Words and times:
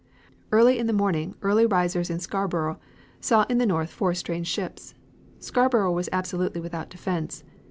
Early 0.51 0.79
in 0.79 0.87
the 0.87 0.93
morning 0.97 1.35
early 1.43 1.67
risers 1.67 2.09
in 2.09 2.17
Scarborough 2.17 2.79
saw 3.19 3.45
in 3.49 3.59
the 3.59 3.67
north 3.67 3.91
four 3.91 4.15
strange 4.15 4.47
ships. 4.47 4.95
Scarborough 5.37 5.93
was 5.93 6.09
absolutely 6.11 6.59
without 6.59 6.89
defense. 6.89 7.43